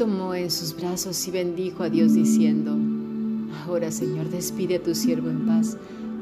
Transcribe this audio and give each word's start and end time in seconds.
tomó 0.00 0.34
en 0.34 0.50
sus 0.50 0.74
brazos 0.74 1.28
y 1.28 1.30
bendijo 1.30 1.82
a 1.82 1.90
Dios 1.90 2.14
diciendo, 2.14 2.74
Ahora 3.66 3.90
Señor, 3.90 4.30
despide 4.30 4.76
a 4.76 4.82
tu 4.82 4.94
siervo 4.94 5.28
en 5.28 5.44
paz, 5.44 5.76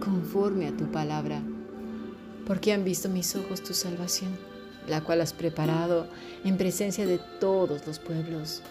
conforme 0.05 0.67
a 0.67 0.77
tu 0.77 0.91
palabra, 0.91 1.41
porque 2.45 2.73
han 2.73 2.83
visto 2.83 3.09
mis 3.09 3.37
ojos 3.37 3.63
tu 3.63 3.75
salvación, 3.75 4.33
la 4.89 5.05
cual 5.05 5.21
has 5.21 5.33
preparado 5.33 6.09
en 6.43 6.57
presencia 6.57 7.07
de 7.07 7.21
todos 7.39 7.87
los 7.87 8.01
pueblos, 8.01 8.63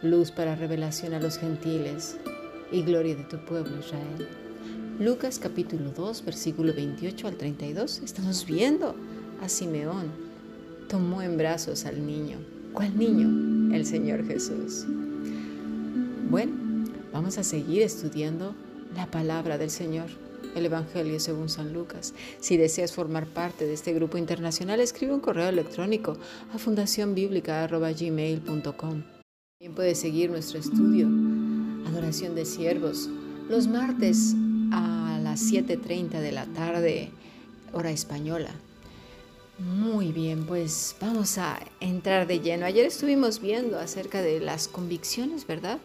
luz 0.00 0.30
para 0.30 0.54
revelación 0.54 1.12
a 1.12 1.18
los 1.18 1.38
gentiles 1.38 2.16
y 2.70 2.82
gloria 2.82 3.16
de 3.16 3.24
tu 3.24 3.38
pueblo 3.38 3.80
Israel. 3.80 4.28
Lucas 5.00 5.40
capítulo 5.40 5.90
2, 5.90 6.24
versículo 6.24 6.72
28 6.72 7.26
al 7.26 7.34
32, 7.34 8.02
estamos 8.04 8.46
viendo 8.46 8.94
a 9.42 9.48
Simeón. 9.48 10.12
Tomó 10.88 11.20
en 11.20 11.36
brazos 11.36 11.84
al 11.84 12.06
niño. 12.06 12.38
¿Cuál 12.72 12.96
niño? 12.96 13.51
El 13.72 13.86
Señor 13.86 14.26
Jesús. 14.26 14.84
Bueno, 16.30 16.52
vamos 17.12 17.38
a 17.38 17.44
seguir 17.44 17.82
estudiando 17.82 18.56
la 18.94 19.10
palabra 19.10 19.58
del 19.58 19.70
Señor, 19.70 20.06
el 20.54 20.66
Evangelio 20.66 21.18
según 21.20 21.48
San 21.48 21.72
Lucas. 21.72 22.12
Si 22.40 22.56
deseas 22.56 22.92
formar 22.92 23.26
parte 23.26 23.66
de 23.66 23.74
este 23.74 23.92
grupo 23.92 24.18
internacional, 24.18 24.80
escribe 24.80 25.14
un 25.14 25.20
correo 25.20 25.48
electrónico 25.48 26.16
a 26.52 26.58
fundacionbiblica.gmail.com. 26.58 29.02
También 29.58 29.74
puedes 29.74 29.98
seguir 29.98 30.30
nuestro 30.30 30.58
estudio, 30.58 31.08
Adoración 31.86 32.34
de 32.34 32.44
Siervos, 32.44 33.08
los 33.48 33.68
martes 33.68 34.34
a 34.72 35.20
las 35.22 35.40
7.30 35.52 36.20
de 36.20 36.32
la 36.32 36.46
tarde, 36.46 37.10
hora 37.72 37.90
española. 37.90 38.50
Muy 39.58 40.12
bien, 40.12 40.46
pues 40.46 40.96
vamos 40.98 41.36
a 41.36 41.60
entrar 41.78 42.26
de 42.26 42.40
lleno. 42.40 42.64
Ayer 42.64 42.86
estuvimos 42.86 43.40
viendo 43.40 43.78
acerca 43.78 44.22
de 44.22 44.40
las 44.40 44.66
convicciones, 44.66 45.46
¿verdad? 45.46 45.78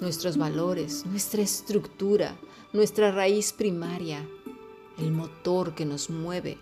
Nuestros 0.00 0.36
valores, 0.36 1.06
nuestra 1.06 1.40
estructura, 1.40 2.36
nuestra 2.74 3.10
raíz 3.10 3.52
primaria, 3.54 4.28
el 4.98 5.12
motor 5.12 5.74
que 5.74 5.86
nos 5.86 6.10
mueve. 6.10 6.58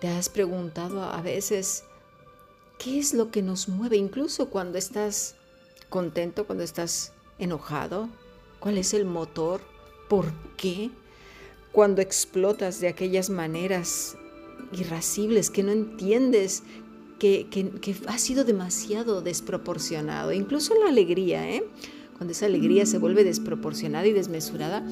¿Te 0.00 0.08
has 0.08 0.30
preguntado 0.30 1.04
a 1.04 1.20
veces 1.20 1.84
qué 2.78 2.98
es 2.98 3.12
lo 3.12 3.30
que 3.30 3.42
nos 3.42 3.68
mueve, 3.68 3.98
incluso 3.98 4.48
cuando 4.48 4.78
estás 4.78 5.36
contento, 5.90 6.46
cuando 6.46 6.64
estás 6.64 7.12
enojado? 7.38 8.08
¿Cuál 8.58 8.78
es 8.78 8.94
el 8.94 9.04
motor? 9.04 9.60
¿Por 10.08 10.32
qué? 10.56 10.90
Cuando 11.72 12.00
explotas 12.00 12.80
de 12.80 12.88
aquellas 12.88 13.28
maneras 13.28 14.16
irascibles, 14.72 15.50
que 15.50 15.62
no 15.62 15.72
entiendes, 15.72 16.62
que, 17.18 17.46
que, 17.50 17.94
ha 18.06 18.18
sido 18.18 18.44
demasiado 18.44 19.20
desproporcionado. 19.20 20.32
Incluso 20.32 20.74
la 20.74 20.88
alegría, 20.88 21.48
¿eh? 21.48 21.64
cuando 22.16 22.32
esa 22.32 22.46
alegría 22.46 22.86
se 22.86 22.98
vuelve 22.98 23.24
desproporcionada 23.24 24.06
y 24.06 24.12
desmesurada, 24.12 24.84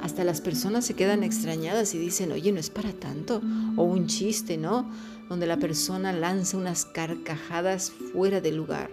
hasta 0.00 0.24
las 0.24 0.40
personas 0.40 0.84
se 0.84 0.94
quedan 0.94 1.22
extrañadas 1.22 1.94
y 1.94 1.98
dicen, 1.98 2.32
oye, 2.32 2.52
no 2.52 2.60
es 2.60 2.70
para 2.70 2.92
tanto. 2.92 3.40
O 3.76 3.84
un 3.84 4.06
chiste, 4.06 4.56
¿no? 4.56 4.90
Donde 5.28 5.46
la 5.46 5.58
persona 5.58 6.12
lanza 6.12 6.56
unas 6.56 6.84
carcajadas 6.84 7.90
fuera 8.12 8.40
de 8.40 8.52
lugar. 8.52 8.90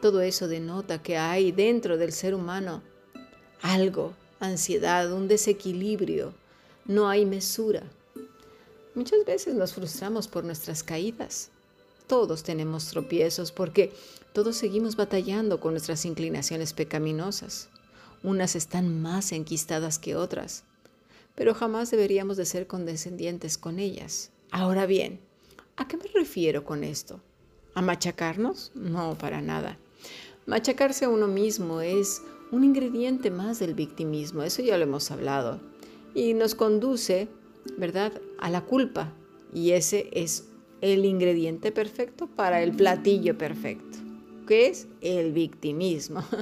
Todo 0.00 0.20
eso 0.20 0.48
denota 0.48 1.02
que 1.02 1.16
hay 1.16 1.52
dentro 1.52 1.96
del 1.96 2.12
ser 2.12 2.34
humano 2.34 2.82
algo, 3.62 4.12
ansiedad, 4.40 5.12
un 5.12 5.28
desequilibrio. 5.28 6.34
No 6.86 7.08
hay 7.08 7.24
mesura. 7.24 7.84
Muchas 8.94 9.24
veces 9.24 9.54
nos 9.54 9.72
frustramos 9.72 10.28
por 10.28 10.44
nuestras 10.44 10.82
caídas. 10.82 11.50
Todos 12.06 12.42
tenemos 12.42 12.88
tropiezos 12.88 13.50
porque 13.50 13.94
todos 14.34 14.56
seguimos 14.56 14.96
batallando 14.96 15.60
con 15.60 15.72
nuestras 15.72 16.04
inclinaciones 16.04 16.74
pecaminosas. 16.74 17.70
Unas 18.22 18.54
están 18.54 19.00
más 19.00 19.32
enquistadas 19.32 19.98
que 19.98 20.14
otras, 20.14 20.64
pero 21.34 21.54
jamás 21.54 21.90
deberíamos 21.90 22.36
de 22.36 22.44
ser 22.44 22.66
condescendientes 22.66 23.56
con 23.56 23.78
ellas. 23.78 24.30
Ahora 24.50 24.84
bien, 24.84 25.20
¿a 25.76 25.88
qué 25.88 25.96
me 25.96 26.06
refiero 26.12 26.64
con 26.64 26.84
esto? 26.84 27.20
¿A 27.74 27.80
machacarnos? 27.80 28.72
No, 28.74 29.16
para 29.16 29.40
nada. 29.40 29.78
Machacarse 30.44 31.06
a 31.06 31.08
uno 31.08 31.28
mismo 31.28 31.80
es 31.80 32.20
un 32.50 32.64
ingrediente 32.64 33.30
más 33.30 33.58
del 33.58 33.72
victimismo, 33.72 34.42
eso 34.42 34.60
ya 34.60 34.76
lo 34.76 34.84
hemos 34.84 35.10
hablado, 35.10 35.60
y 36.14 36.34
nos 36.34 36.54
conduce 36.54 37.28
¿verdad? 37.76 38.20
A 38.38 38.50
la 38.50 38.62
culpa. 38.62 39.12
Y 39.54 39.72
ese 39.72 40.08
es 40.12 40.48
el 40.80 41.04
ingrediente 41.04 41.72
perfecto 41.72 42.26
para 42.26 42.62
el 42.62 42.72
platillo 42.72 43.38
perfecto, 43.38 43.98
que 44.46 44.66
es 44.66 44.88
el 45.00 45.32
victimismo. 45.32 46.24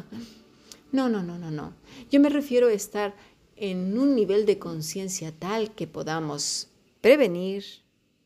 No, 0.93 1.09
no, 1.09 1.23
no, 1.23 1.39
no, 1.39 1.53
no. 1.53 1.73
Yo 2.11 2.19
me 2.19 2.31
refiero 2.31 2.67
a 2.67 2.73
estar 2.73 3.15
en 3.55 3.97
un 3.97 4.17
nivel 4.17 4.45
de 4.45 4.59
conciencia 4.59 5.31
tal 5.31 5.73
que 5.73 5.87
podamos 5.87 6.69
prevenir, 7.01 7.65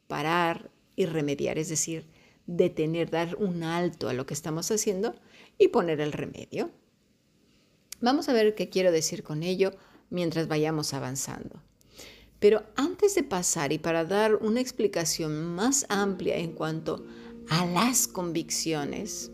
parar 0.06 0.71
y 0.97 1.05
remediar, 1.05 1.59
es 1.59 1.69
decir, 1.69 2.06
detener, 2.47 3.11
dar 3.11 3.37
un 3.37 3.65
alto 3.65 4.09
a 4.09 4.15
lo 4.15 4.25
que 4.25 4.32
estamos 4.32 4.71
haciendo 4.71 5.15
y 5.59 5.69
poner 5.69 6.00
el 6.00 6.12
remedio. 6.12 6.71
Vamos 8.00 8.28
a 8.28 8.32
ver 8.32 8.55
qué 8.55 8.69
quiero 8.69 8.93
decir 8.93 9.22
con 9.22 9.43
ello 9.43 9.72
mientras 10.11 10.49
vayamos 10.49 10.94
avanzando. 10.94 11.62
Pero 12.41 12.62
antes 12.77 13.15
de 13.15 13.22
pasar 13.22 13.72
y 13.72 13.78
para 13.78 14.05
dar 14.05 14.37
una 14.37 14.61
explicación 14.61 15.55
más 15.55 15.87
amplia 15.89 16.37
en 16.37 16.53
cuanto 16.53 17.05
a 17.49 17.67
las 17.67 18.06
convicciones, 18.06 19.31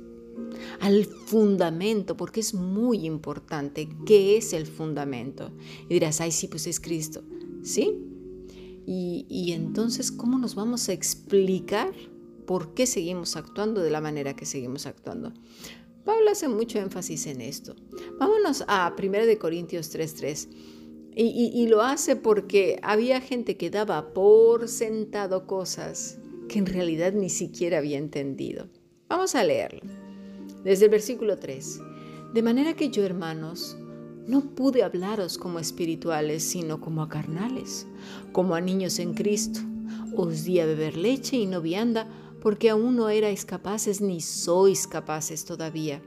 al 0.80 1.04
fundamento, 1.04 2.16
porque 2.16 2.40
es 2.40 2.54
muy 2.54 3.06
importante, 3.06 3.88
¿qué 4.06 4.36
es 4.36 4.52
el 4.52 4.66
fundamento? 4.66 5.50
Y 5.88 5.94
dirás, 5.94 6.20
ay, 6.20 6.32
sí, 6.32 6.48
pues 6.48 6.66
es 6.66 6.80
Cristo, 6.80 7.22
¿sí? 7.62 7.98
Y, 8.86 9.26
y 9.28 9.52
entonces, 9.52 10.10
¿cómo 10.10 10.38
nos 10.38 10.54
vamos 10.54 10.88
a 10.88 10.92
explicar 10.92 11.92
por 12.46 12.74
qué 12.74 12.86
seguimos 12.86 13.36
actuando 13.36 13.82
de 13.82 13.90
la 13.90 14.00
manera 14.00 14.34
que 14.34 14.46
seguimos 14.46 14.86
actuando? 14.86 15.32
Pablo 16.04 16.30
hace 16.30 16.48
mucho 16.48 16.78
énfasis 16.78 17.26
en 17.26 17.40
esto. 17.40 17.76
Vámonos 18.18 18.64
a 18.66 18.94
1 18.98 19.38
Corintios 19.38 19.90
3:3. 19.90 20.48
Y, 21.14 21.66
lo 21.66 21.82
hace 21.82 22.14
porque 22.14 22.78
había 22.82 23.20
gente 23.20 23.56
que 23.56 23.70
daba 23.70 24.12
por 24.12 24.68
sentado 24.68 25.46
cosas 25.46 26.18
que 26.48 26.58
en 26.58 26.66
realidad 26.66 27.12
ni 27.12 27.28
siquiera 27.28 27.78
había 27.78 27.98
entendido. 27.98 28.68
Vamos 29.08 29.34
a 29.34 29.42
leerlo. 29.42 29.80
Desde 30.62 30.84
el 30.84 30.90
versículo 30.90 31.38
3. 31.38 31.80
De 32.32 32.42
manera 32.42 32.74
que 32.74 32.90
yo, 32.90 33.04
hermanos, 33.04 33.76
no 34.26 34.54
pude 34.54 34.84
hablaros 34.84 35.36
como 35.36 35.58
espirituales, 35.58 36.44
sino 36.44 36.80
como 36.80 37.02
a 37.02 37.08
carnales, 37.08 37.86
como 38.32 38.54
a 38.54 38.60
niños 38.60 39.00
en 39.00 39.14
Cristo. 39.14 39.60
Os 40.16 40.44
di 40.44 40.60
a 40.60 40.66
beber 40.66 40.96
leche 40.96 41.36
y 41.36 41.46
no 41.46 41.60
vianda, 41.60 42.06
porque 42.40 42.70
aún 42.70 42.96
no 42.96 43.08
erais 43.08 43.44
capaces 43.44 44.00
ni 44.00 44.20
sois 44.20 44.86
capaces 44.86 45.44
todavía 45.44 46.00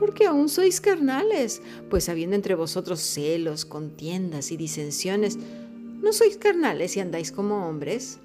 porque 0.00 0.24
aún 0.24 0.48
sois 0.48 0.80
carnales, 0.80 1.60
pues 1.90 2.08
habiendo 2.08 2.34
entre 2.34 2.54
vosotros 2.54 3.00
celos, 3.00 3.66
contiendas 3.66 4.50
y 4.50 4.56
disensiones, 4.56 5.38
¿no 6.02 6.14
sois 6.14 6.38
carnales 6.38 6.96
y 6.96 7.00
andáis 7.00 7.30
como 7.30 7.68
hombres? 7.68 8.18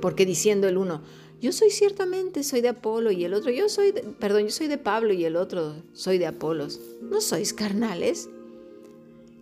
Porque 0.00 0.24
diciendo 0.24 0.68
el 0.68 0.78
uno, 0.78 1.02
yo 1.42 1.50
soy 1.50 1.70
ciertamente, 1.70 2.44
soy 2.44 2.60
de 2.60 2.68
Apolo, 2.68 3.10
y 3.10 3.24
el 3.24 3.34
otro, 3.34 3.50
yo 3.50 3.68
soy, 3.68 3.90
de, 3.90 4.02
perdón, 4.02 4.44
yo 4.44 4.50
soy 4.50 4.68
de 4.68 4.78
Pablo, 4.78 5.12
y 5.12 5.24
el 5.24 5.34
otro, 5.34 5.74
soy 5.92 6.18
de 6.18 6.26
Apolos, 6.26 6.80
¿no 7.02 7.20
sois 7.20 7.52
carnales? 7.52 8.30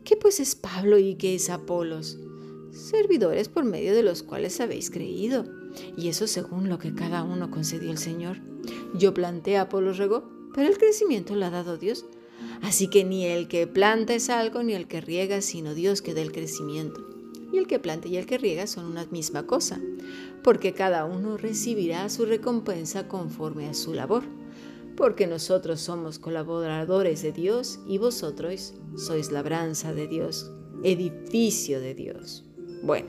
¿Qué 0.04 0.16
pues 0.16 0.40
es 0.40 0.54
Pablo 0.54 0.98
y 0.98 1.16
qué 1.16 1.34
es 1.34 1.50
Apolos? 1.50 2.18
Servidores 2.72 3.48
por 3.48 3.64
medio 3.64 3.94
de 3.94 4.02
los 4.02 4.22
cuales 4.22 4.58
habéis 4.60 4.90
creído, 4.90 5.44
y 5.98 6.08
eso 6.08 6.26
según 6.26 6.70
lo 6.70 6.78
que 6.78 6.94
cada 6.94 7.22
uno 7.24 7.50
concedió 7.50 7.90
el 7.90 7.98
Señor. 7.98 8.38
Yo 8.94 9.12
planté, 9.12 9.58
Apolos 9.58 9.98
regó, 9.98 10.35
pero 10.56 10.68
el 10.68 10.78
crecimiento 10.78 11.36
lo 11.36 11.44
ha 11.46 11.50
dado 11.50 11.76
Dios. 11.76 12.06
Así 12.62 12.88
que 12.88 13.04
ni 13.04 13.26
el 13.26 13.46
que 13.46 13.66
planta 13.66 14.14
es 14.14 14.30
algo, 14.30 14.62
ni 14.62 14.72
el 14.72 14.88
que 14.88 15.00
riega, 15.00 15.42
sino 15.42 15.74
Dios 15.74 16.02
que 16.02 16.14
da 16.14 16.22
el 16.22 16.32
crecimiento. 16.32 17.06
Y 17.52 17.58
el 17.58 17.66
que 17.66 17.78
planta 17.78 18.08
y 18.08 18.16
el 18.16 18.26
que 18.26 18.38
riega 18.38 18.66
son 18.66 18.86
una 18.86 19.04
misma 19.06 19.46
cosa, 19.46 19.80
porque 20.42 20.72
cada 20.72 21.04
uno 21.04 21.36
recibirá 21.36 22.08
su 22.08 22.24
recompensa 22.24 23.06
conforme 23.06 23.68
a 23.68 23.74
su 23.74 23.94
labor. 23.94 24.24
Porque 24.96 25.26
nosotros 25.26 25.80
somos 25.80 26.18
colaboradores 26.18 27.22
de 27.22 27.32
Dios 27.32 27.78
y 27.86 27.98
vosotros 27.98 28.72
sois 28.96 29.30
labranza 29.30 29.92
de 29.92 30.08
Dios, 30.08 30.50
edificio 30.82 31.80
de 31.80 31.94
Dios. 31.94 32.44
Bueno, 32.82 33.08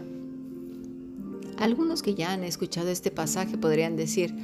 algunos 1.58 2.04
que 2.04 2.14
ya 2.14 2.34
han 2.34 2.44
escuchado 2.44 2.90
este 2.90 3.10
pasaje 3.10 3.58
podrían 3.58 3.96
decir, 3.96 4.36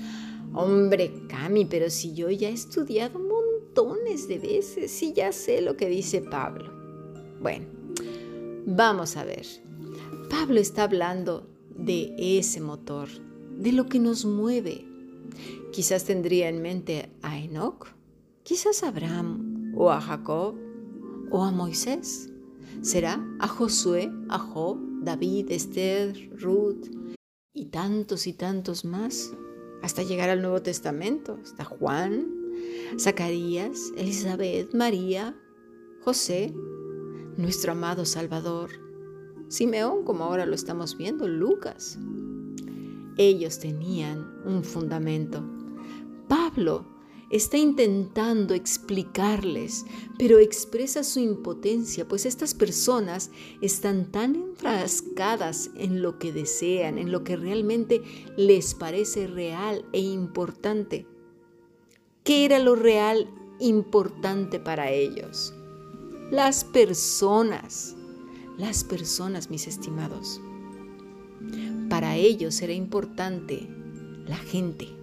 Hombre, 0.53 1.11
Cami, 1.27 1.65
pero 1.65 1.89
si 1.89 2.13
yo 2.13 2.29
ya 2.29 2.49
he 2.49 2.53
estudiado 2.53 3.19
montones 3.19 4.27
de 4.27 4.39
veces, 4.39 4.91
si 4.91 5.13
ya 5.13 5.31
sé 5.31 5.61
lo 5.61 5.75
que 5.75 5.89
dice 5.89 6.21
Pablo. 6.21 6.71
Bueno, 7.41 7.65
vamos 8.65 9.17
a 9.17 9.23
ver. 9.23 9.45
Pablo 10.29 10.59
está 10.59 10.83
hablando 10.83 11.47
de 11.75 12.13
ese 12.17 12.61
motor, 12.61 13.09
de 13.57 13.71
lo 13.71 13.87
que 13.87 13.99
nos 13.99 14.25
mueve, 14.25 14.85
Quizás 15.71 16.05
tendría 16.05 16.49
en 16.49 16.61
mente 16.61 17.09
a 17.21 17.39
Enoch, 17.39 17.87
quizás 18.43 18.83
a 18.83 18.89
Abraham 18.89 19.73
o 19.75 19.89
a 19.89 19.99
Jacob 19.99 20.55
o 21.31 21.43
a 21.43 21.51
Moisés. 21.51 22.29
¿Será 22.81 23.25
a 23.39 23.47
Josué, 23.47 24.11
a 24.29 24.37
Job, 24.37 24.77
David, 25.01 25.51
Esther, 25.51 26.29
Ruth 26.39 26.85
y 27.53 27.65
tantos 27.65 28.27
y 28.27 28.33
tantos 28.33 28.85
más? 28.85 29.31
Hasta 29.83 30.01
llegar 30.01 30.29
al 30.31 30.41
Nuevo 30.41 30.61
Testamento, 30.61 31.37
hasta 31.43 31.65
Juan, 31.65 32.27
Zacarías, 32.97 33.91
Elizabeth, 33.97 34.73
María, 34.73 35.35
José, 36.01 36.53
nuestro 37.37 37.73
amado 37.73 38.05
Salvador, 38.05 38.71
Simeón, 39.49 40.05
como 40.05 40.23
ahora 40.23 40.45
lo 40.45 40.55
estamos 40.55 40.97
viendo, 40.97 41.27
Lucas. 41.27 41.99
Ellos 43.17 43.59
tenían 43.59 44.41
un 44.45 44.63
fundamento. 44.63 45.43
Pablo 46.27 46.85
está 47.33 47.57
intentando 47.57 48.53
explicarles, 48.53 49.85
pero 50.19 50.37
expresa 50.37 51.03
su 51.03 51.19
impotencia, 51.19 52.07
pues 52.07 52.27
estas 52.27 52.53
personas 52.53 53.31
están 53.59 54.11
tan 54.11 54.35
enfrascadas 54.35 55.71
en 55.75 56.03
lo 56.03 56.19
que 56.19 56.31
desean, 56.31 56.99
en 56.99 57.11
lo 57.11 57.23
que 57.23 57.35
realmente 57.35 58.03
les 58.37 58.75
parece 58.75 59.25
real 59.25 59.83
e 59.93 59.99
importante. 59.99 61.07
¿Qué 62.23 62.45
era 62.45 62.59
lo 62.59 62.75
real 62.75 63.27
importante 63.59 64.59
para 64.59 64.91
ellos? 64.91 65.55
Las 66.29 66.63
personas, 66.63 67.95
las 68.59 68.83
personas, 68.83 69.49
mis 69.49 69.65
estimados. 69.65 70.39
Para 71.89 72.15
ellos 72.15 72.61
era 72.61 72.73
importante 72.73 73.67
la 74.27 74.37
gente. 74.37 75.02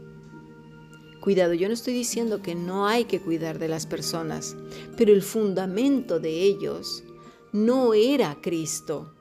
Cuidado, 1.20 1.52
yo 1.52 1.68
no 1.68 1.74
estoy 1.74 1.92
diciendo 1.92 2.40
que 2.40 2.54
no 2.54 2.86
hay 2.86 3.04
que 3.04 3.20
cuidar 3.20 3.58
de 3.58 3.68
las 3.68 3.84
personas, 3.84 4.56
pero 4.96 5.12
el 5.12 5.20
fundamento 5.20 6.18
de 6.18 6.42
ellos 6.42 7.04
no 7.52 7.92
era 7.92 8.38
Cristo, 8.40 9.12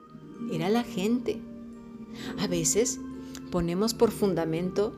era 0.50 0.70
la 0.70 0.82
gente. 0.82 1.38
A 2.38 2.46
veces 2.46 2.98
ponemos 3.50 3.92
por 3.92 4.12
fundamento 4.12 4.94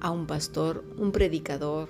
a 0.00 0.10
un 0.10 0.26
pastor, 0.26 0.84
un 0.98 1.12
predicador, 1.12 1.88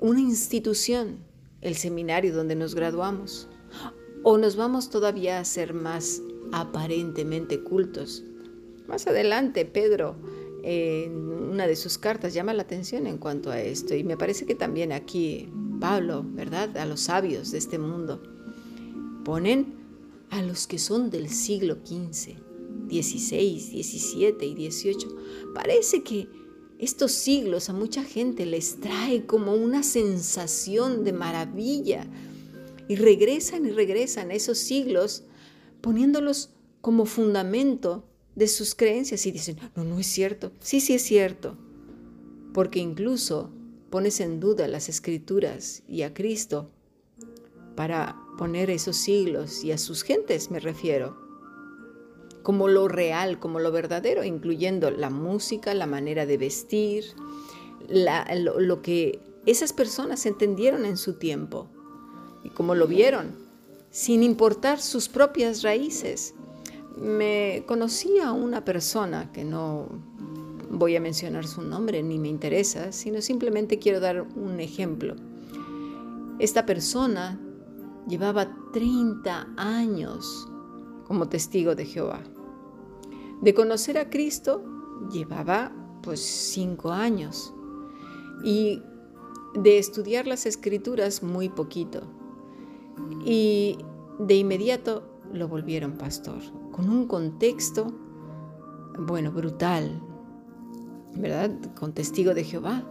una 0.00 0.20
institución, 0.20 1.18
el 1.60 1.74
seminario 1.74 2.34
donde 2.34 2.54
nos 2.54 2.74
graduamos, 2.74 3.48
o 4.22 4.38
nos 4.38 4.56
vamos 4.56 4.88
todavía 4.88 5.38
a 5.38 5.44
ser 5.44 5.74
más 5.74 6.22
aparentemente 6.52 7.62
cultos. 7.62 8.24
Más 8.88 9.06
adelante, 9.06 9.66
Pedro, 9.66 10.16
en 10.68 11.14
una 11.52 11.68
de 11.68 11.76
sus 11.76 11.96
cartas, 11.96 12.34
llama 12.34 12.52
la 12.52 12.62
atención 12.62 13.06
en 13.06 13.18
cuanto 13.18 13.52
a 13.52 13.60
esto, 13.60 13.94
y 13.94 14.02
me 14.02 14.16
parece 14.16 14.46
que 14.46 14.56
también 14.56 14.90
aquí 14.90 15.48
Pablo, 15.80 16.24
¿verdad? 16.26 16.76
A 16.76 16.86
los 16.86 17.02
sabios 17.02 17.52
de 17.52 17.58
este 17.58 17.78
mundo, 17.78 18.20
ponen 19.24 19.76
a 20.28 20.42
los 20.42 20.66
que 20.66 20.80
son 20.80 21.08
del 21.08 21.28
siglo 21.28 21.76
XV, 21.84 22.34
XVI, 22.90 23.60
XVII 23.60 24.44
y 24.44 24.70
XVIII. 24.70 25.06
Parece 25.54 26.02
que 26.02 26.28
estos 26.80 27.12
siglos 27.12 27.70
a 27.70 27.72
mucha 27.72 28.02
gente 28.02 28.44
les 28.44 28.80
trae 28.80 29.24
como 29.24 29.54
una 29.54 29.84
sensación 29.84 31.04
de 31.04 31.12
maravilla 31.12 32.08
y 32.88 32.96
regresan 32.96 33.66
y 33.66 33.70
regresan 33.70 34.32
a 34.32 34.34
esos 34.34 34.58
siglos 34.58 35.22
poniéndolos 35.80 36.50
como 36.80 37.06
fundamento 37.06 38.04
de 38.36 38.46
sus 38.46 38.76
creencias 38.76 39.26
y 39.26 39.32
dicen, 39.32 39.58
no, 39.74 39.82
no 39.82 39.98
es 39.98 40.06
cierto. 40.06 40.52
Sí, 40.60 40.80
sí 40.80 40.94
es 40.94 41.02
cierto. 41.02 41.56
Porque 42.54 42.78
incluso 42.78 43.50
pones 43.90 44.20
en 44.20 44.38
duda 44.38 44.68
las 44.68 44.88
escrituras 44.88 45.82
y 45.88 46.02
a 46.02 46.14
Cristo 46.14 46.70
para 47.74 48.16
poner 48.38 48.70
esos 48.70 48.96
siglos 48.96 49.64
y 49.64 49.72
a 49.72 49.78
sus 49.78 50.02
gentes 50.02 50.50
me 50.50 50.60
refiero 50.60 51.26
como 52.42 52.68
lo 52.68 52.86
real, 52.86 53.40
como 53.40 53.58
lo 53.58 53.72
verdadero, 53.72 54.22
incluyendo 54.22 54.92
la 54.92 55.10
música, 55.10 55.74
la 55.74 55.86
manera 55.86 56.26
de 56.26 56.38
vestir, 56.38 57.04
lo, 57.88 58.60
lo 58.60 58.82
que 58.82 59.18
esas 59.46 59.72
personas 59.72 60.26
entendieron 60.26 60.84
en 60.84 60.96
su 60.96 61.14
tiempo 61.14 61.68
y 62.44 62.50
como 62.50 62.76
lo 62.76 62.86
vieron, 62.86 63.34
sin 63.90 64.22
importar 64.22 64.80
sus 64.80 65.08
propias 65.08 65.62
raíces. 65.62 66.34
Me 66.96 67.64
conocí 67.66 68.18
a 68.18 68.32
una 68.32 68.64
persona 68.64 69.30
que 69.32 69.44
no 69.44 69.88
voy 70.70 70.96
a 70.96 71.00
mencionar 71.00 71.46
su 71.46 71.62
nombre 71.62 72.02
ni 72.02 72.18
me 72.18 72.28
interesa, 72.28 72.92
sino 72.92 73.20
simplemente 73.20 73.78
quiero 73.78 74.00
dar 74.00 74.22
un 74.22 74.60
ejemplo. 74.60 75.14
Esta 76.38 76.66
persona 76.66 77.40
llevaba 78.08 78.48
30 78.72 79.48
años 79.56 80.48
como 81.06 81.28
testigo 81.28 81.74
de 81.74 81.86
Jehová. 81.86 82.20
De 83.40 83.54
conocer 83.54 83.98
a 83.98 84.10
Cristo 84.10 84.64
llevaba 85.12 85.72
pues 86.02 86.20
cinco 86.20 86.90
años 86.90 87.52
y 88.44 88.82
de 89.54 89.78
estudiar 89.78 90.26
las 90.26 90.46
escrituras 90.46 91.22
muy 91.22 91.48
poquito. 91.48 92.02
Y 93.24 93.78
de 94.18 94.34
inmediato 94.34 95.02
lo 95.32 95.48
volvieron 95.48 95.92
pastor, 95.92 96.40
con 96.76 96.90
un 96.90 97.06
contexto, 97.06 97.86
bueno, 98.98 99.32
brutal, 99.32 100.02
¿verdad? 101.14 101.50
Con 101.74 101.94
testigo 101.94 102.34
de 102.34 102.44
Jehová. 102.44 102.84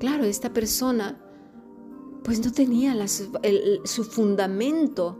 Claro, 0.00 0.24
esta 0.24 0.52
persona 0.52 1.24
pues 2.24 2.44
no 2.44 2.52
tenía 2.52 2.94
su 3.06 4.04
fundamento, 4.04 5.16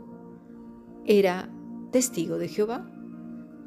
era 1.05 1.49
testigo 1.91 2.37
de 2.37 2.49
Jehová. 2.49 2.91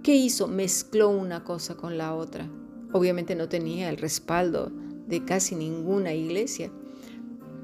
¿Qué 0.03 0.15
hizo? 0.15 0.47
Mezcló 0.47 1.09
una 1.09 1.43
cosa 1.43 1.77
con 1.77 1.97
la 1.97 2.15
otra. 2.15 2.51
Obviamente 2.93 3.35
no 3.35 3.49
tenía 3.49 3.89
el 3.89 3.97
respaldo 3.97 4.71
de 5.07 5.25
casi 5.25 5.55
ninguna 5.55 6.13
iglesia, 6.13 6.71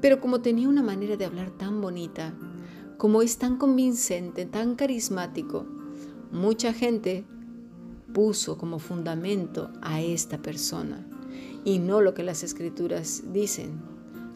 pero 0.01 0.19
como 0.19 0.41
tenía 0.41 0.67
una 0.67 0.81
manera 0.81 1.15
de 1.15 1.25
hablar 1.25 1.51
tan 1.51 1.79
bonita, 1.79 2.33
como 2.97 3.21
es 3.21 3.37
tan 3.37 3.57
convincente, 3.57 4.45
tan 4.45 4.75
carismático, 4.75 5.78
mucha 6.31 6.73
gente 6.73 7.25
puso 8.13 8.57
como 8.57 8.79
fundamento 8.79 9.71
a 9.81 10.01
esta 10.01 10.41
persona 10.41 11.05
y 11.63 11.79
no 11.79 12.01
lo 12.01 12.13
que 12.13 12.23
las 12.23 12.43
escrituras 12.43 13.23
dicen. 13.31 13.81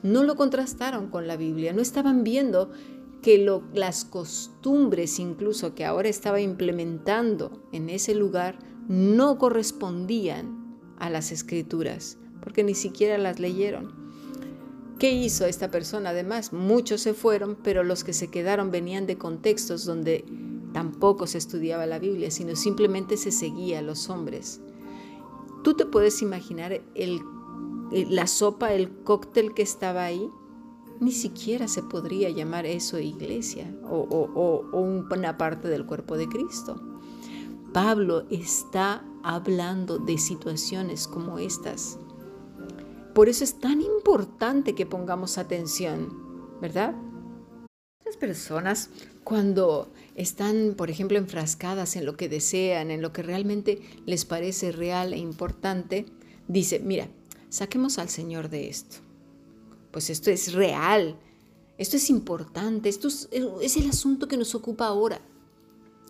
No 0.03 0.23
lo 0.23 0.35
contrastaron 0.35 1.09
con 1.09 1.27
la 1.27 1.37
Biblia, 1.37 1.73
no 1.73 1.81
estaban 1.81 2.23
viendo 2.23 2.71
que 3.21 3.45
las 3.73 4.03
costumbres 4.03 5.17
incluso 5.17 5.73
que 5.75 5.85
ahora 5.85 6.09
estaba 6.09 6.41
implementando 6.41 7.63
en 7.71 7.89
ese 7.89 8.13
lugar 8.13 8.59
no 8.89 9.37
correspondían 9.37 10.77
a 10.99 11.09
las 11.09 11.31
escrituras, 11.31 12.17
porque 12.41 12.63
ni 12.65 12.75
siquiera 12.75 13.17
las 13.17 13.39
leyeron. 13.39 14.03
¿Qué 14.99 15.11
hizo 15.11 15.45
esta 15.45 15.71
persona? 15.71 16.09
Además, 16.09 16.53
muchos 16.53 17.01
se 17.01 17.13
fueron, 17.13 17.57
pero 17.63 17.83
los 17.83 18.03
que 18.03 18.13
se 18.13 18.29
quedaron 18.29 18.71
venían 18.71 19.05
de 19.07 19.17
contextos 19.17 19.85
donde 19.85 20.25
tampoco 20.73 21.27
se 21.27 21.37
estudiaba 21.37 21.85
la 21.85 21.99
Biblia, 21.99 22.31
sino 22.31 22.55
simplemente 22.55 23.17
se 23.17 23.31
seguía 23.31 23.79
a 23.79 23.83
los 23.83 24.09
hombres. 24.09 24.61
Tú 25.63 25.75
te 25.75 25.85
puedes 25.85 26.21
imaginar 26.21 26.81
la 27.91 28.27
sopa, 28.27 28.73
el 28.73 28.91
cóctel 29.03 29.53
que 29.53 29.61
estaba 29.61 30.03
ahí 30.03 30.29
ni 30.99 31.11
siquiera 31.11 31.67
se 31.67 31.83
podría 31.83 32.29
llamar 32.29 32.65
eso 32.65 32.99
iglesia 32.99 33.73
o, 33.83 34.63
una 34.71 35.37
parte 35.37 35.67
del 35.67 35.85
cuerpo 35.85 36.17
de 36.17 36.27
Cristo. 36.27 36.81
Pablo 37.73 38.25
está 38.29 39.03
hablando 39.23 39.97
de 39.97 40.17
situaciones 40.17 41.07
como 41.07 41.39
estas. 41.39 41.97
Por 43.13 43.29
eso 43.29 43.43
es 43.43 43.59
tan 43.59 43.81
importante 43.81 44.75
que 44.75 44.85
pongamos 44.85 45.37
atención, 45.37 46.57
¿verdad? 46.61 46.95
Personas 48.17 48.89
cuando 49.23 49.91
están, 50.15 50.75
por 50.75 50.89
ejemplo, 50.89 51.17
enfrascadas 51.17 51.95
en 51.95 52.05
lo 52.05 52.17
que 52.17 52.29
desean, 52.29 52.91
en 52.91 53.01
lo 53.01 53.13
que 53.13 53.23
realmente 53.23 53.81
les 54.05 54.25
parece 54.25 54.71
real 54.71 55.13
e 55.13 55.17
importante, 55.17 56.05
dice, 56.47 56.79
mira, 56.79 57.07
saquemos 57.49 57.99
al 57.99 58.09
Señor 58.09 58.49
de 58.49 58.69
esto 58.69 58.97
pues 59.93 60.09
esto 60.09 60.31
es 60.31 60.53
real, 60.53 61.15
esto 61.77 61.97
es 61.97 62.09
importante, 62.09 62.89
esto 62.89 63.07
es, 63.07 63.29
el 63.31 63.89
asunto 63.89 64.27
que 64.27 64.37
nos 64.37 64.55
ocupa 64.55 64.87
ahora. 64.87 65.21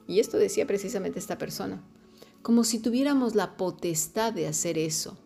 Y 0.08 0.20
esto 0.22 0.38
decía 0.38 0.66
precisamente 0.66 1.20
esta 1.20 1.38
persona, 1.38 1.84
como 2.42 2.64
si 2.64 2.80
tuviéramos 2.80 3.36
la 3.36 3.58
potestad 3.58 4.32
de 4.32 4.48
hacer 4.48 4.78
eso. 4.78 5.18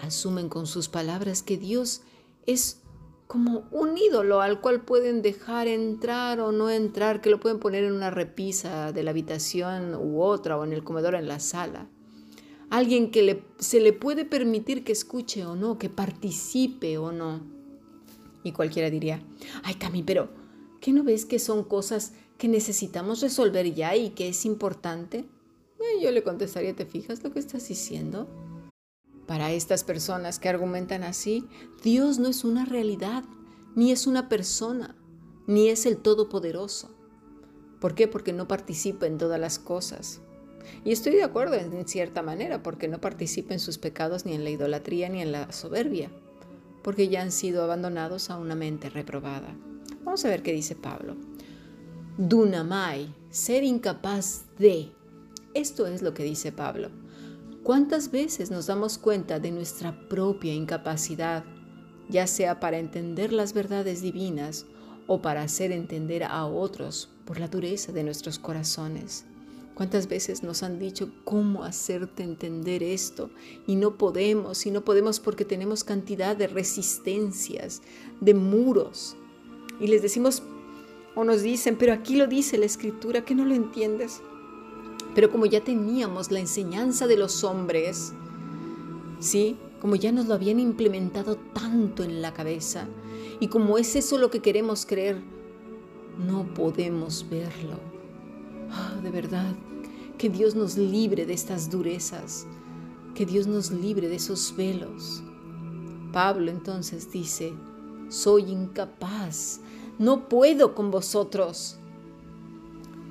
Asumen 0.00 0.48
con 0.48 0.66
sus 0.66 0.88
palabras 0.88 1.42
que 1.42 1.58
Dios 1.58 2.00
es 2.46 2.78
como 3.30 3.68
un 3.70 3.96
ídolo 3.96 4.40
al 4.40 4.60
cual 4.60 4.80
pueden 4.80 5.22
dejar 5.22 5.68
entrar 5.68 6.40
o 6.40 6.50
no 6.50 6.68
entrar, 6.68 7.20
que 7.20 7.30
lo 7.30 7.38
pueden 7.38 7.60
poner 7.60 7.84
en 7.84 7.92
una 7.92 8.10
repisa 8.10 8.90
de 8.90 9.04
la 9.04 9.12
habitación 9.12 9.94
u 9.94 10.20
otra 10.20 10.58
o 10.58 10.64
en 10.64 10.72
el 10.72 10.82
comedor 10.82 11.14
en 11.14 11.28
la 11.28 11.38
sala. 11.38 11.88
alguien 12.70 13.12
que 13.12 13.44
se 13.60 13.78
le 13.78 13.92
puede 13.92 14.24
permitir 14.24 14.82
que 14.82 14.90
escuche 14.90 15.46
o 15.46 15.54
no, 15.54 15.78
que 15.78 15.88
participe 15.88 16.98
o 16.98 17.12
no. 17.12 17.40
Y 18.42 18.50
cualquiera 18.50 18.90
diría, 18.90 19.22
ay 19.62 19.74
Cami, 19.74 20.02
pero 20.02 20.30
¿qué 20.80 20.92
no 20.92 21.04
ves 21.04 21.24
que 21.24 21.38
son 21.38 21.62
cosas 21.62 22.14
que 22.36 22.48
necesitamos 22.48 23.20
resolver 23.20 23.72
ya 23.72 23.94
y 23.94 24.10
que 24.10 24.28
es 24.28 24.44
importante? 24.44 25.18
Eh, 25.78 26.02
yo 26.02 26.10
le 26.10 26.24
contestaría, 26.24 26.74
¿te 26.74 26.84
fijas 26.84 27.22
lo 27.22 27.30
que 27.30 27.38
estás 27.38 27.68
diciendo? 27.68 28.28
Para 29.30 29.52
estas 29.52 29.84
personas 29.84 30.40
que 30.40 30.48
argumentan 30.48 31.04
así, 31.04 31.46
Dios 31.84 32.18
no 32.18 32.26
es 32.26 32.42
una 32.42 32.64
realidad, 32.64 33.22
ni 33.76 33.92
es 33.92 34.08
una 34.08 34.28
persona, 34.28 34.96
ni 35.46 35.68
es 35.68 35.86
el 35.86 35.98
Todopoderoso. 35.98 36.90
¿Por 37.78 37.94
qué? 37.94 38.08
Porque 38.08 38.32
no 38.32 38.48
participa 38.48 39.06
en 39.06 39.18
todas 39.18 39.38
las 39.38 39.60
cosas. 39.60 40.20
Y 40.84 40.90
estoy 40.90 41.12
de 41.12 41.22
acuerdo 41.22 41.54
en 41.54 41.86
cierta 41.86 42.22
manera, 42.22 42.64
porque 42.64 42.88
no 42.88 43.00
participa 43.00 43.54
en 43.54 43.60
sus 43.60 43.78
pecados 43.78 44.26
ni 44.26 44.34
en 44.34 44.42
la 44.42 44.50
idolatría 44.50 45.08
ni 45.08 45.22
en 45.22 45.30
la 45.30 45.52
soberbia, 45.52 46.10
porque 46.82 47.06
ya 47.06 47.22
han 47.22 47.30
sido 47.30 47.62
abandonados 47.62 48.30
a 48.30 48.36
una 48.36 48.56
mente 48.56 48.90
reprobada. 48.90 49.56
Vamos 50.02 50.24
a 50.24 50.28
ver 50.28 50.42
qué 50.42 50.52
dice 50.52 50.74
Pablo. 50.74 51.14
Dunamai, 52.18 53.14
ser 53.30 53.62
incapaz 53.62 54.46
de. 54.58 54.90
Esto 55.54 55.86
es 55.86 56.02
lo 56.02 56.14
que 56.14 56.24
dice 56.24 56.50
Pablo. 56.50 56.90
¿Cuántas 57.62 58.10
veces 58.10 58.50
nos 58.50 58.68
damos 58.68 58.96
cuenta 58.96 59.38
de 59.38 59.50
nuestra 59.50 60.08
propia 60.08 60.54
incapacidad, 60.54 61.44
ya 62.08 62.26
sea 62.26 62.58
para 62.58 62.78
entender 62.78 63.34
las 63.34 63.52
verdades 63.52 64.00
divinas 64.00 64.64
o 65.06 65.20
para 65.20 65.42
hacer 65.42 65.70
entender 65.70 66.24
a 66.24 66.46
otros 66.46 67.10
por 67.26 67.38
la 67.38 67.48
dureza 67.48 67.92
de 67.92 68.02
nuestros 68.02 68.38
corazones? 68.38 69.26
¿Cuántas 69.74 70.08
veces 70.08 70.42
nos 70.42 70.62
han 70.62 70.78
dicho 70.78 71.12
cómo 71.24 71.62
hacerte 71.62 72.22
entender 72.22 72.82
esto? 72.82 73.30
Y 73.66 73.76
no 73.76 73.98
podemos, 73.98 74.64
y 74.64 74.70
no 74.70 74.82
podemos 74.82 75.20
porque 75.20 75.44
tenemos 75.44 75.84
cantidad 75.84 76.34
de 76.36 76.46
resistencias, 76.46 77.82
de 78.22 78.32
muros. 78.32 79.16
Y 79.80 79.86
les 79.88 80.00
decimos, 80.00 80.42
o 81.14 81.24
nos 81.24 81.42
dicen, 81.42 81.76
pero 81.76 81.92
aquí 81.92 82.16
lo 82.16 82.26
dice 82.26 82.56
la 82.56 82.66
escritura, 82.66 83.24
que 83.24 83.34
no 83.34 83.44
lo 83.44 83.54
entiendes. 83.54 84.22
Pero 85.14 85.30
como 85.30 85.46
ya 85.46 85.62
teníamos 85.62 86.30
la 86.30 86.40
enseñanza 86.40 87.06
de 87.06 87.16
los 87.16 87.44
hombres, 87.44 88.12
¿sí? 89.18 89.56
Como 89.80 89.96
ya 89.96 90.12
nos 90.12 90.26
lo 90.26 90.34
habían 90.34 90.60
implementado 90.60 91.36
tanto 91.36 92.04
en 92.04 92.22
la 92.22 92.32
cabeza, 92.32 92.86
y 93.40 93.48
como 93.48 93.78
es 93.78 93.96
eso 93.96 94.18
lo 94.18 94.30
que 94.30 94.40
queremos 94.40 94.86
creer, 94.86 95.20
no 96.18 96.44
podemos 96.54 97.26
verlo. 97.28 97.78
Ah, 98.70 98.94
de 99.02 99.10
verdad, 99.10 99.54
que 100.18 100.28
Dios 100.28 100.54
nos 100.54 100.76
libre 100.76 101.24
de 101.24 101.32
estas 101.32 101.70
durezas, 101.70 102.46
que 103.14 103.24
Dios 103.26 103.46
nos 103.46 103.70
libre 103.70 104.08
de 104.08 104.16
esos 104.16 104.54
velos. 104.56 105.22
Pablo 106.12 106.50
entonces 106.50 107.10
dice, 107.10 107.54
soy 108.08 108.50
incapaz, 108.50 109.60
no 109.98 110.28
puedo 110.28 110.74
con 110.74 110.90
vosotros. 110.90 111.78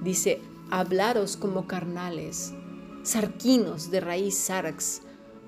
Dice, 0.03 0.41
hablaros 0.71 1.37
como 1.37 1.67
carnales, 1.67 2.53
sarquinos 3.03 3.91
de 3.91 3.99
raíz 3.99 4.35
sarx, 4.35 5.01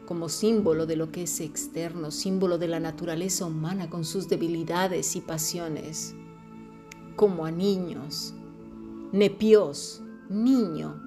como 0.05 0.29
símbolo 0.29 0.85
de 0.85 0.95
lo 0.95 1.11
que 1.11 1.23
es 1.23 1.39
externo, 1.39 2.11
símbolo 2.11 2.57
de 2.57 2.67
la 2.67 2.79
naturaleza 2.79 3.45
humana 3.45 3.89
con 3.89 4.03
sus 4.03 4.27
debilidades 4.27 5.15
y 5.15 5.21
pasiones, 5.21 6.15
como 7.15 7.45
a 7.45 7.51
niños, 7.51 8.33
nepios, 9.11 10.01
niño, 10.29 11.01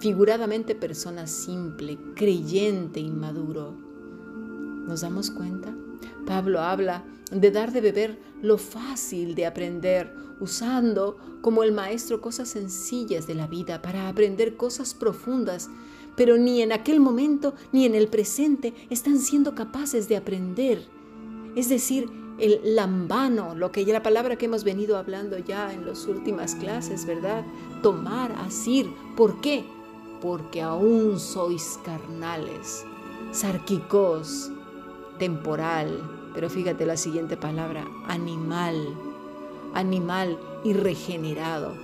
figuradamente 0.00 0.74
persona 0.74 1.26
simple, 1.26 1.98
creyente, 2.16 3.00
inmaduro. 3.00 3.72
¿Nos 4.86 5.02
damos 5.02 5.30
cuenta? 5.30 5.72
Pablo 6.26 6.60
habla 6.60 7.04
de 7.30 7.50
dar 7.50 7.72
de 7.72 7.80
beber 7.80 8.18
lo 8.42 8.58
fácil 8.58 9.34
de 9.34 9.46
aprender, 9.46 10.14
usando 10.42 11.16
como 11.40 11.62
el 11.62 11.72
maestro 11.72 12.20
cosas 12.20 12.48
sencillas 12.48 13.26
de 13.26 13.34
la 13.34 13.46
vida 13.46 13.80
para 13.80 14.08
aprender 14.08 14.56
cosas 14.56 14.94
profundas, 14.94 15.70
pero 16.16 16.36
ni 16.36 16.62
en 16.62 16.72
aquel 16.72 17.00
momento 17.00 17.54
ni 17.72 17.86
en 17.86 17.94
el 17.94 18.08
presente 18.08 18.74
están 18.90 19.18
siendo 19.18 19.54
capaces 19.54 20.08
de 20.08 20.16
aprender. 20.16 20.86
Es 21.56 21.68
decir, 21.68 22.10
el 22.38 22.60
lambano, 22.76 23.54
lo 23.54 23.72
que 23.72 23.84
ya 23.84 23.92
la 23.92 24.02
palabra 24.02 24.36
que 24.36 24.46
hemos 24.46 24.64
venido 24.64 24.96
hablando 24.96 25.38
ya 25.38 25.72
en 25.72 25.86
las 25.86 26.06
últimas 26.06 26.54
clases, 26.54 27.06
¿verdad? 27.06 27.44
Tomar, 27.82 28.32
asir. 28.32 28.90
¿Por 29.16 29.40
qué? 29.40 29.64
porque 30.22 30.62
aún 30.62 31.18
sois 31.18 31.80
carnales, 31.84 32.86
sarquicos, 33.32 34.52
temporal, 35.18 36.00
pero 36.32 36.48
fíjate 36.48 36.86
la 36.86 36.96
siguiente 36.96 37.36
palabra, 37.36 37.84
animal, 38.06 38.76
animal 39.74 40.38
y 40.64 40.72
regenerado. 40.72 41.74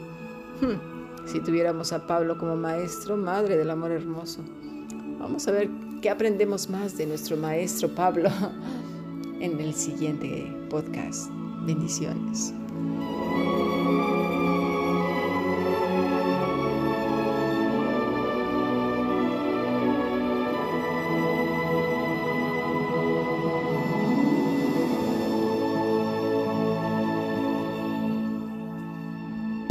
Hmm, 0.61 1.27
si 1.27 1.41
tuviéramos 1.41 1.93
a 1.93 2.07
Pablo 2.07 2.39
como 2.39 2.57
maestro, 2.57 3.17
madre 3.17 3.57
del 3.57 3.71
amor 3.71 3.93
hermoso. 3.93 4.41
Vamos 5.19 5.47
a 5.49 5.53
ver 5.53 5.69
qué 6.01 6.11
aprendemos 6.11 6.71
más 6.71 6.97
de 6.97 7.07
nuestro 7.07 7.37
maestro 7.37 7.89
Pablo 7.89 8.31
en 9.41 9.61
el 9.61 9.75
siguiente 9.75 10.53
podcast. 10.71 11.31
Bendiciones. 11.67 12.55